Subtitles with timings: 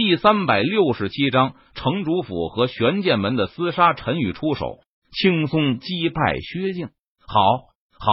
[0.00, 4.78] 第三百六十七章，城主府和玄剑门的厮杀，陈宇出手，
[5.10, 6.90] 轻松击败薛静。
[7.26, 7.40] 好，
[7.98, 8.12] 好，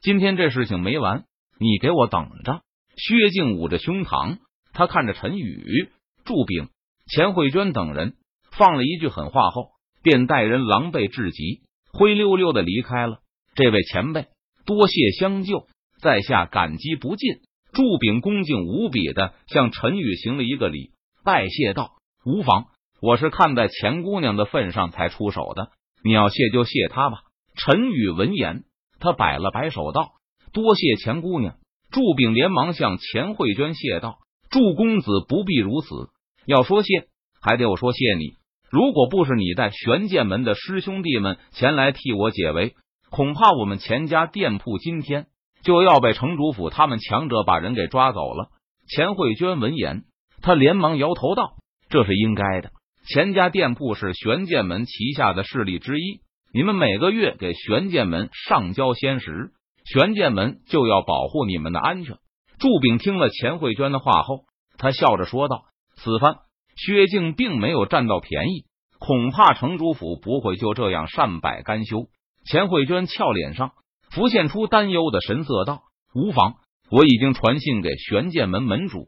[0.00, 1.24] 今天这事情没完，
[1.60, 2.62] 你给我等着！
[2.96, 4.38] 薛静捂着胸膛，
[4.72, 5.90] 他看着陈宇、
[6.24, 6.70] 祝炳、
[7.10, 8.14] 钱慧娟等人，
[8.52, 9.72] 放了一句狠话后，
[10.02, 11.60] 便带人狼狈至极，
[11.92, 13.18] 灰溜溜的离开了。
[13.54, 14.28] 这位前辈，
[14.64, 15.66] 多谢相救，
[16.00, 17.40] 在下感激不尽。
[17.74, 20.92] 祝炳恭敬无比的向陈宇行了一个礼。
[21.28, 21.90] 拜谢道
[22.24, 22.68] ：“无妨，
[23.02, 25.68] 我是看在钱姑娘的份上才出手的。
[26.02, 27.18] 你要谢就谢她吧。”
[27.54, 28.62] 陈宇闻言，
[28.98, 30.12] 他摆了摆手道
[30.54, 31.56] ：“多谢钱姑娘。”
[31.92, 36.08] 祝炳连忙向钱慧娟谢道：“祝公子不必如此，
[36.46, 37.08] 要说谢，
[37.42, 38.32] 还得我说谢你。
[38.70, 42.74] 如果不是你带玄剑门的师兄弟们前来替我解围，
[43.10, 45.26] 恐怕我们钱家店铺今天
[45.62, 48.48] 就要被城主府他们强者把人给抓走了。”
[48.88, 50.04] 钱慧娟闻言。
[50.42, 51.54] 他连忙摇头道
[51.90, 52.70] ：“这是应该的。
[53.06, 56.20] 钱家店铺是玄剑门旗下的势力之一，
[56.52, 59.50] 你们每个月给玄剑门上交仙石，
[59.84, 62.16] 玄剑门就要保护你们的安全。”
[62.58, 64.40] 祝炳听了钱慧娟的话后，
[64.78, 65.62] 他笑着说道
[65.96, 66.38] ：“此番
[66.76, 68.64] 薛静并没有占到便宜，
[68.98, 72.08] 恐怕城主府不会就这样善罢甘休。”
[72.44, 73.72] 钱慧娟俏脸上
[74.10, 75.82] 浮现出担忧的神色，道
[76.14, 76.56] ：“无妨，
[76.90, 79.06] 我已经传信给玄剑门门主，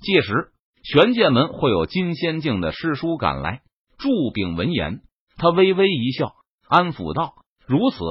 [0.00, 0.50] 届时。”
[0.84, 3.62] 玄剑门会有金仙境的师叔赶来。
[3.96, 5.00] 祝炳闻言，
[5.38, 6.34] 他微微一笑，
[6.68, 8.04] 安抚道：“如此，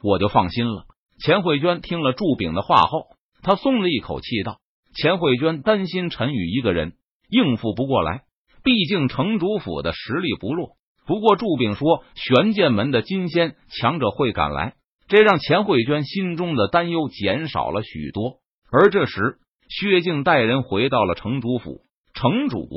[0.00, 0.84] 我就放心了。”
[1.18, 3.08] 钱慧娟听了祝炳的话后，
[3.42, 4.58] 他松了一口气，道
[4.94, 6.92] ：“钱慧娟担心陈宇一个人
[7.28, 8.22] 应付不过来，
[8.62, 10.76] 毕竟城主府的实力不弱。
[11.06, 14.74] 不过祝炳说玄剑门的金仙强者会赶来，
[15.08, 18.36] 这让钱慧娟心中的担忧减少了许多。
[18.70, 21.80] 而这时，薛静带人回到了城主府。
[22.20, 22.68] 城主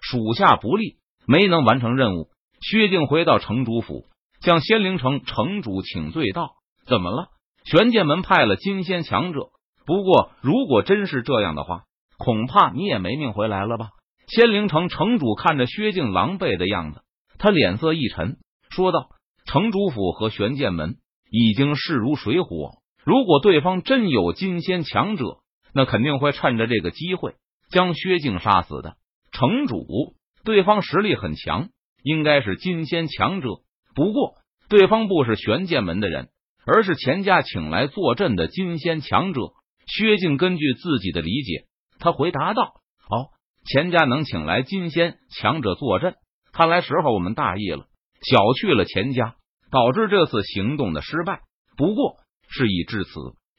[0.00, 2.30] 属下不利，没能完成任务。
[2.62, 4.06] 薛静回到城主府，
[4.40, 6.52] 向仙灵城城主请罪道
[6.88, 7.26] ：“怎么了？
[7.66, 9.50] 玄剑门派了金仙强者，
[9.84, 11.82] 不过如果真是这样的话，
[12.16, 13.90] 恐怕你也没命回来了吧？”
[14.28, 17.02] 仙灵城城主看着薛静狼狈的样子，
[17.36, 18.38] 他脸色一沉，
[18.70, 19.10] 说道
[19.44, 20.96] ：“城主府和玄剑门
[21.30, 25.40] 已经势如水火，如果对方真有金仙强者，
[25.74, 27.34] 那肯定会趁着这个机会。”
[27.70, 28.96] 将薛静杀死的
[29.32, 31.68] 城主，对方实力很强，
[32.02, 33.48] 应该是金仙强者。
[33.94, 34.34] 不过，
[34.68, 36.28] 对方不是玄剑门的人，
[36.66, 39.40] 而是钱家请来坐镇的金仙强者。
[39.86, 41.66] 薛静根据自己的理解，
[42.00, 42.74] 他回答道
[43.08, 43.30] ：“哦，
[43.64, 46.14] 钱家能请来金仙强者坐镇，
[46.52, 47.86] 看来时候我们大意了，
[48.20, 49.36] 小觑了钱家，
[49.70, 51.42] 导致这次行动的失败。
[51.76, 52.16] 不过，
[52.48, 53.10] 事已至此，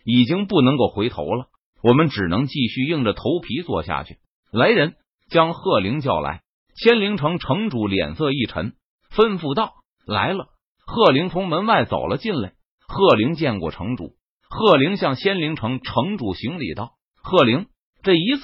[0.04, 1.48] 已经不能够回头了。”
[1.88, 4.18] 我们只能继续硬着头皮做下去。
[4.52, 4.96] 来人，
[5.30, 6.42] 将贺灵叫来。
[6.76, 8.74] 仙灵城城主脸色一沉，
[9.10, 9.72] 吩咐道
[10.06, 10.48] ：“来了。”
[10.86, 12.52] 贺灵从门外走了进来。
[12.90, 14.16] 贺灵见过城主，
[14.50, 16.92] 贺灵向仙灵城城主行礼道
[17.24, 17.68] ：“贺灵，
[18.04, 18.44] 这一次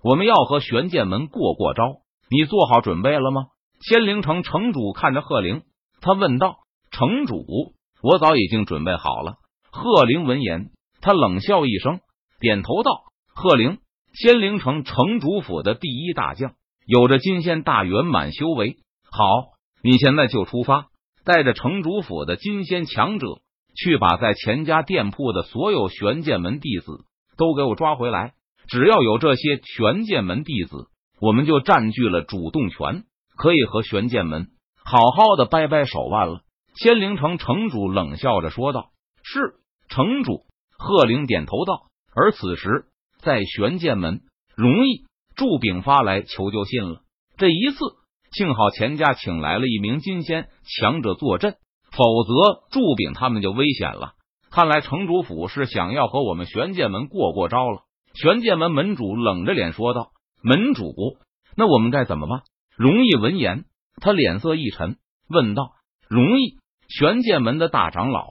[0.00, 1.82] 我们要和玄剑门过过招，
[2.30, 3.46] 你做好准备了吗？”
[3.82, 5.62] 仙灵城城主看着贺灵，
[6.00, 6.58] 他问道
[6.92, 7.44] ：“城主，
[8.02, 9.38] 我早已经准备好了。”
[9.72, 11.98] 贺灵闻言，他冷笑一声。
[12.44, 13.78] 点头道：“贺灵，
[14.12, 16.52] 仙灵城城主府的第一大将，
[16.84, 18.76] 有着金仙大圆满修为。
[19.10, 19.24] 好，
[19.82, 20.88] 你现在就出发，
[21.24, 23.38] 带着城主府的金仙强者，
[23.74, 27.06] 去把在钱家店铺的所有玄剑门弟子
[27.38, 28.34] 都给我抓回来。
[28.68, 30.88] 只要有这些玄剑门弟子，
[31.22, 33.04] 我们就占据了主动权，
[33.38, 34.48] 可以和玄剑门
[34.84, 36.42] 好好的掰掰手腕了。”
[36.76, 38.90] 仙灵城城主冷笑着说道
[39.24, 39.54] ：“是
[39.88, 40.42] 城主。”
[40.76, 41.86] 贺灵点头道。
[42.14, 42.86] 而此时，
[43.18, 44.20] 在玄剑门，
[44.54, 45.04] 容易
[45.34, 47.00] 祝炳发来求救信了。
[47.36, 47.78] 这一次，
[48.30, 51.56] 幸好钱家请来了一名金仙强者坐镇，
[51.90, 54.12] 否则祝炳他们就危险了。
[54.50, 57.80] 看来城主府是想要和我们玄剑门过过招了。
[58.14, 60.94] 玄剑门门主冷着脸说道：“门主，
[61.56, 62.42] 那我们该怎么办？”
[62.78, 63.64] 容易闻言，
[64.00, 65.72] 他脸色一沉，问道
[66.08, 66.58] ：“容易，
[66.88, 68.28] 玄剑门的大长老，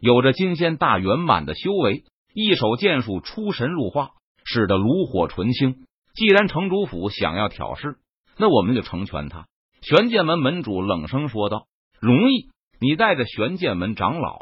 [0.00, 2.04] 有着金仙大圆满的修为。”
[2.38, 4.10] 一手剑术出神入化，
[4.44, 5.86] 使得炉火纯青。
[6.14, 7.96] 既然城主府想要挑事，
[8.36, 9.46] 那我们就成全他。
[9.80, 11.64] 玄剑门门主冷声说道
[11.98, 14.38] ：“容易，你带着玄剑门长老，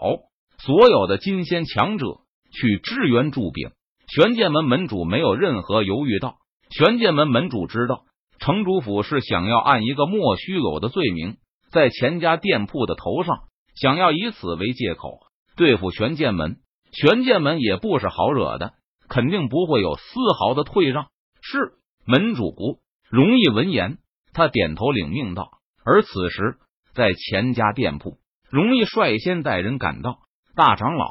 [0.58, 2.06] 所有的金仙强者
[2.50, 3.70] 去支援祝炳。”
[4.12, 6.38] 玄剑门门主没有任何犹豫道
[6.76, 8.02] ：“玄剑门门主知道，
[8.40, 11.36] 城主府是想要按一个莫须有的罪名，
[11.70, 13.44] 在钱家店铺的头上，
[13.76, 15.20] 想要以此为借口
[15.56, 16.56] 对付玄剑门。”
[16.94, 18.74] 玄剑门也不是好惹的，
[19.08, 20.02] 肯定不会有丝
[20.38, 21.08] 毫的退让。
[21.42, 21.72] 是
[22.06, 22.80] 门主，
[23.10, 23.98] 容易闻言，
[24.32, 25.50] 他点头领命道。
[25.84, 26.56] 而此时，
[26.94, 28.18] 在钱家店铺，
[28.48, 30.20] 容易率先带人赶到。
[30.54, 31.08] 大长老，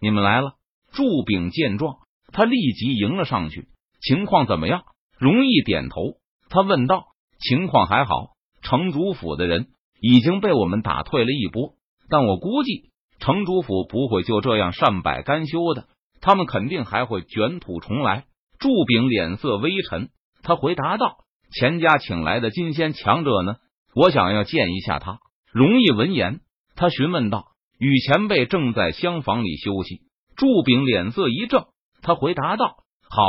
[0.00, 0.54] 你们来了。
[0.92, 1.98] 祝炳见状，
[2.32, 3.68] 他立即迎了上去。
[4.00, 4.84] 情况怎么样？
[5.18, 6.14] 容易点头，
[6.48, 7.04] 他问道
[7.38, 8.30] ：“情况还好，
[8.62, 9.68] 城主府的人
[10.00, 11.74] 已经被我们打退了一波，
[12.08, 12.89] 但我估计
[13.20, 15.86] 城主府不会就这样善罢甘休的，
[16.20, 18.24] 他们肯定还会卷土重来。”
[18.58, 20.10] 祝炳脸色微沉，
[20.42, 21.18] 他回答道
[21.50, 23.56] ：“钱家请来的金仙强者呢？
[23.94, 25.18] 我想要见一下他。”
[25.52, 26.40] 容易闻言，
[26.76, 27.46] 他询问道
[27.78, 30.02] ：“与前辈正在厢房里休息。”
[30.36, 31.66] 祝炳脸色一正，
[32.02, 32.76] 他回答道
[33.08, 33.22] ：“好，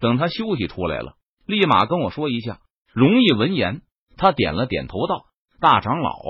[0.00, 1.14] 等他休息出来了，
[1.46, 2.58] 立马跟我说一下。”
[2.94, 3.82] 容易闻言，
[4.16, 5.26] 他点了点头道
[5.60, 6.20] ：“大长老，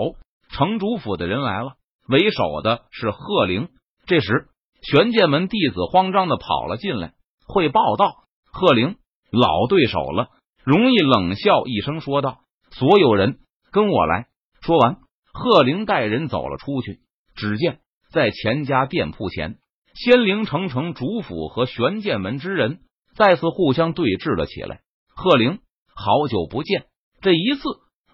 [0.50, 1.74] 城主府的人来了，
[2.08, 3.68] 为首的是贺灵。”
[4.06, 4.48] 这时，
[4.82, 7.12] 玄剑门弟子慌张的跑了进来，
[7.46, 8.96] 汇报道：“贺灵，
[9.30, 10.28] 老对手了。”
[10.64, 12.40] 容易冷笑一声说道
[12.72, 13.38] ：“所有人
[13.70, 14.26] 跟我来。”
[14.60, 14.98] 说完，
[15.32, 17.00] 贺灵带人走了出去。
[17.34, 19.58] 只见在钱家店铺前。
[19.94, 22.80] 仙灵城城主府和玄剑门之人
[23.14, 24.80] 再次互相对峙了起来。
[25.14, 25.60] 贺灵，
[25.94, 26.86] 好久不见，
[27.20, 27.62] 这一次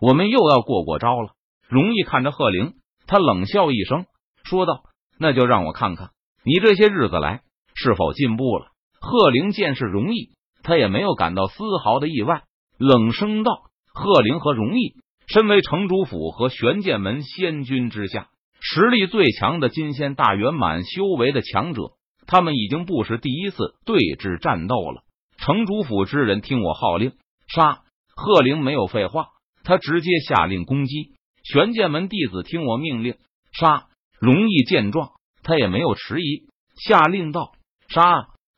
[0.00, 1.32] 我们又要过过招了。
[1.68, 2.74] 容易看着贺灵，
[3.06, 4.06] 他冷笑一声，
[4.44, 4.82] 说道
[5.18, 6.10] ：“那就让我看看
[6.44, 7.42] 你这些日子来
[7.74, 8.66] 是否进步了。”
[9.00, 10.30] 贺灵见是容易，
[10.62, 12.42] 他也没有感到丝毫的意外，
[12.78, 13.52] 冷声道
[13.92, 14.94] ：“贺灵和容易，
[15.26, 18.28] 身为城主府和玄剑门仙君之下。”
[18.66, 21.82] 实力最强的金仙大圆满修为的强者，
[22.26, 25.02] 他们已经不是第一次对峙战斗了。
[25.36, 27.12] 城主府之人听我号令，
[27.46, 27.82] 杀！
[28.16, 29.26] 贺灵没有废话，
[29.64, 31.13] 他直接下令攻击。
[31.44, 33.16] 玄剑门弟子听我命令，
[33.52, 33.86] 杀！
[34.18, 35.12] 龙毅见状，
[35.42, 37.52] 他也没有迟疑，下令道：
[37.88, 38.00] 杀！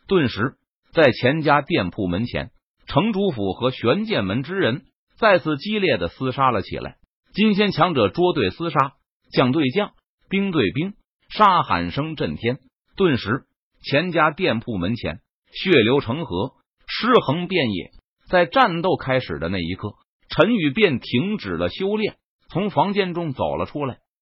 [0.07, 0.55] 顿时，
[0.93, 2.51] 在钱家店铺门前，
[2.87, 4.85] 城主府和玄剑门之人
[5.19, 6.97] 再次激烈的厮杀了起来。
[7.35, 8.95] 金仙强者捉对厮杀。
[9.33, 9.93] 将对将，
[10.31, 10.95] 兵对兵，
[11.29, 12.59] 杀喊声震天。
[12.97, 13.47] 顿时，
[13.83, 15.19] 钱家店铺门前
[15.51, 16.53] 血流成河，
[16.87, 17.91] 尸横遍野。
[18.29, 19.95] 在战斗开始的那一刻，
[20.29, 22.17] 陈宇便停止了修炼，
[22.49, 23.99] 从房间中走了出来。